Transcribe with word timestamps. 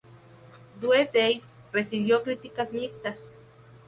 Due 0.79 1.05
Date 1.13 1.43
recibió 1.71 2.23
críticas 2.23 2.73
mixtas. 2.73 3.19